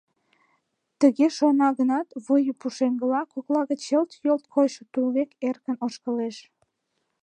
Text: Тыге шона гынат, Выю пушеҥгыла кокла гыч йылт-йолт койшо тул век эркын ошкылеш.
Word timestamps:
Тыге 0.99 1.27
шона 1.37 1.69
гынат, 1.79 2.07
Выю 2.25 2.53
пушеҥгыла 2.61 3.21
кокла 3.33 3.61
гыч 3.69 3.81
йылт-йолт 3.91 4.43
койшо 4.53 4.83
тул 4.91 5.07
век 5.15 5.29
эркын 5.47 5.75
ошкылеш. 5.85 6.37